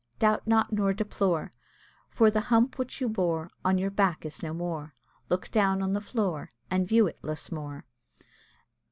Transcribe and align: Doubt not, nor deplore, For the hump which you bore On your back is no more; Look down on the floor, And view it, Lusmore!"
Doubt 0.17 0.47
not, 0.47 0.73
nor 0.73 0.93
deplore, 0.95 1.51
For 2.09 2.31
the 2.31 2.41
hump 2.49 2.79
which 2.79 2.99
you 2.99 3.07
bore 3.07 3.51
On 3.63 3.77
your 3.77 3.91
back 3.91 4.25
is 4.25 4.41
no 4.41 4.51
more; 4.51 4.95
Look 5.29 5.51
down 5.51 5.83
on 5.83 5.93
the 5.93 6.01
floor, 6.01 6.53
And 6.71 6.87
view 6.87 7.05
it, 7.05 7.19
Lusmore!" 7.21 7.85